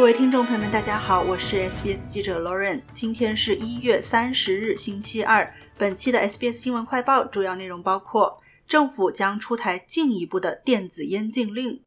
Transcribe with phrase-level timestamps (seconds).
[0.00, 2.80] 各位听众朋友们，大家好，我是 SBS 记者 Lauren。
[2.94, 5.54] 今天是一月三十日，星期二。
[5.76, 11.82] 本期的 SBS 新闻快报主要内容包括：政府将出台进一步的电子烟禁令；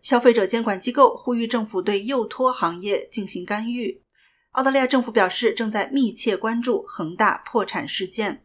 [0.00, 4.00] 消费者监管机构呼吁政府对幼托行业进行干预；
[4.52, 8.42] 澳大利亚政府表示正在密切关注恒大破产事件；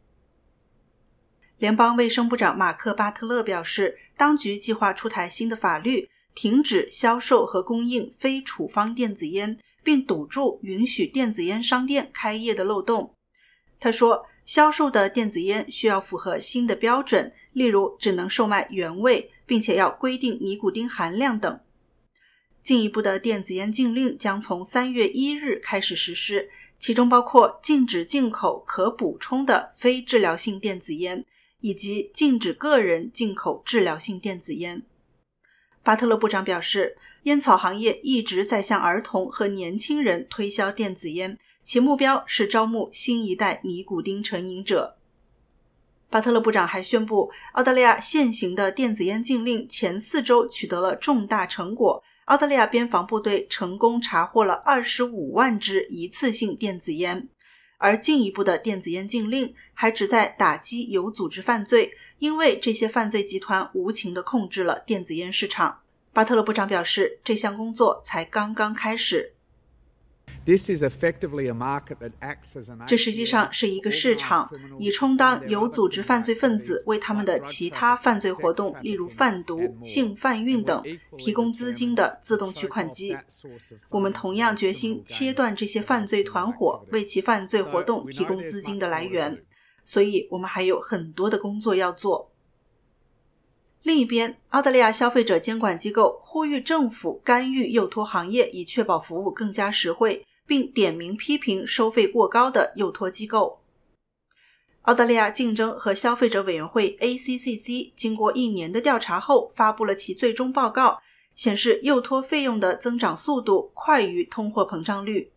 [1.60, 6.10] 联邦卫生部长马克·巴特勒表示，当局计划出台新的法律。
[6.34, 13.14] 停止销售和供应非处方电子烟，并堵住允许电子烟商店开业的漏洞。
[13.80, 21.60] 他说，销售的电子烟需要符合新的标准，例如只能售卖原味，并且要规定尼古丁含量等。
[22.64, 31.26] 进一步的电子烟禁令将从三月一日开始实施，其中包括禁止进口可补充的非治疗性电子烟，
[31.62, 34.84] 以及禁止个人进口治疗性电子烟。
[35.84, 44.96] 巴特勒部长表示，烟草行业一直在向儿童和年轻人推销电子烟，其目标是招募新一代尼古丁成瘾者。
[46.10, 52.04] 巴特勒部长还宣布，澳大利亚现行的电子烟禁令前四周取得了重大成果。
[52.26, 57.28] 澳大利亚边防部队成功查获了二十五万支一次性电子烟。
[57.82, 65.80] 而进一步的电子烟禁令还旨在打击有组织犯罪，因为这些犯罪集团无情地控制了电子烟市场。
[66.14, 69.34] 巴特勒部长表示，这项工作才刚刚开始。
[72.88, 80.84] 这实际上是一个市场，以充当有组织犯罪分子为他们的其他犯罪活动，例如贩毒、性贩运等，
[81.16, 83.16] 提供资金的自动取款机。
[83.90, 89.44] 我们同样决心切断这些犯罪团伙为其犯罪活动提供资金的来源，
[89.86, 92.32] 所以我们还有很多的工作要做。
[93.84, 100.26] 另一边，澳大利亚消费者监管机构呼吁政府干预幼托行业，以确保服务更加实惠。
[100.52, 103.62] 并点名批评收费过高的幼托机构。
[104.82, 111.00] 澳大利亚竞争和消费者委员会 （ACCC） 经过一年的调查后，发布了其最终报告，
[111.36, 115.32] 显示幼托费用的增长速度快于通货膨胀率。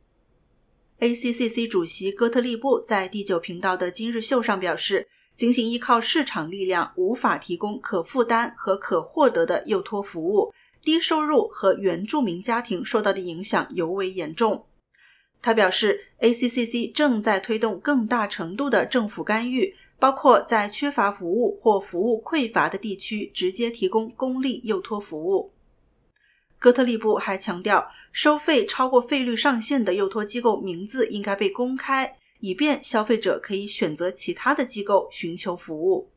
[0.99, 14.67] ACCC 主席戈特利布在第九频道的今日秀上表示，仅仅依靠市场力量无法提供可负担和可获得的幼托服务，低收入和原住民家庭受到的影响尤为严重。
[15.45, 25.53] 他表示，ACCC 正在推动更大程度的政府干预，包括在缺乏服务或服务匮乏的地区直接提供公立幼托服务。
[26.59, 36.09] 哥特利布还强调，收费超过费率上限的幼托机构名字应该被公开，以便消费者可以选择其他的机构寻求服务。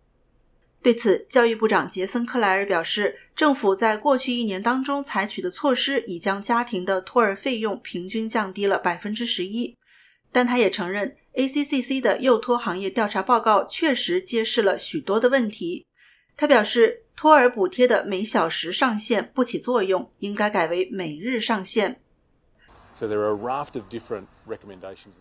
[0.82, 9.76] 对此，教育部长杰森·克莱尔表示，政府在过去一年当中采取的措施已将家庭的托儿费用平均降低了百分之十一。
[10.32, 15.86] 但他也承认，ACCC 的幼托行业调查报告确实揭示了许多的问题。
[16.38, 22.00] 他表示，托儿补贴的每小时上限不起作用，应该改为每日上限。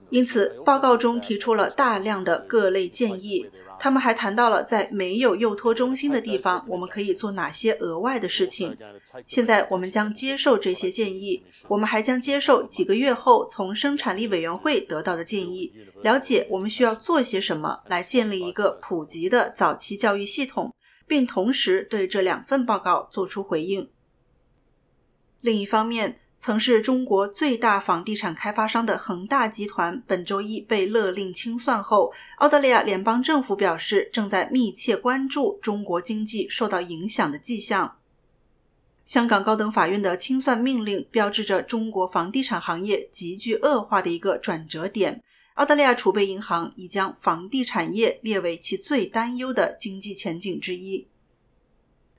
[0.09, 3.51] 因此，报告中提出了大量的各类建议。
[3.79, 8.75] 他们还谈到了在没有幼托中心的地方，我们可以做哪些额外的事情。
[9.27, 11.45] 现在，我们将接受这些建议。
[11.69, 15.71] 我们还将接受几个月后从生产力委员会得到的建议，
[16.03, 20.75] 了解我们需要做些什么来建立一个普及的早期教育系统，
[21.07, 23.91] 并同时对这两份报告作出回应。
[25.43, 37.97] 另一方面，曾是中国最大房地产开发商的恒大集团本周一被勒令清算后，澳大利亚联邦政府表示正在密切关注中国经济受到影响的迹象。
[39.05, 45.23] 香港高等法院的清算命令标志着中国房地产行业急剧恶化的一个转折点。
[45.55, 51.09] 澳大利亚储备银行已将房地产业列为其最担忧的经济前景之一。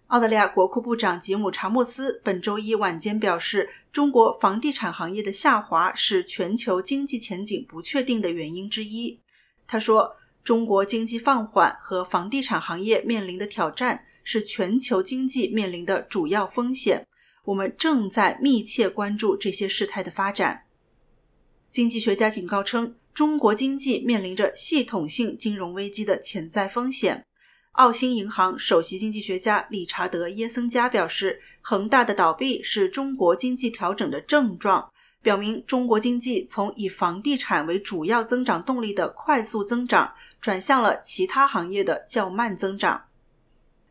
[0.07, 9.19] 澳大利亚国库部长吉姆·查莫斯本周一晚间表示，中国房地产行业的下滑是全球经济前景不确定的原因之一。
[9.67, 10.15] 他说
[10.45, 17.05] ：“中国经济放缓和房地产行业面临的挑战是全球经济面临的主要风险。
[17.43, 20.63] 我们正在密切关注这些事态的发展。”
[21.69, 27.25] 经济学家警告称，中国经济面临着系统性金融危机的潜在风险。
[27.77, 34.89] 澳新银行首席经济学家理查德·耶森加表示，恒大的倒闭是中国经济调整的症状，
[35.21, 43.03] 表明中国经济从以房地产为主要增长动力的快速增长，转向了其他行业的较慢增长。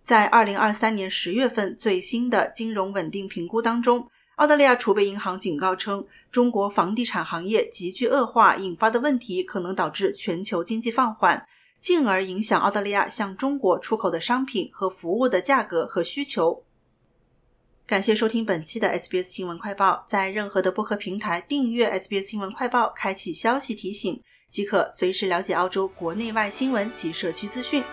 [0.02, 11.46] 在2023年10月份最新的金融稳定评估当中，澳大利亚储备银行警告称，中国房地产行业急剧恶化引发的问题可能导致全球经济放缓，
[11.78, 16.64] 进而影响澳大利亚向中国出口的商品和服务的价格和需求。
[17.86, 24.20] 感谢收听本期的 SBS 新闻快报，在任何的播客平台订阅 SBS 新闻快报，开启消息提醒，
[24.50, 27.84] 即可随时了解澳洲国内外新闻及社区资讯。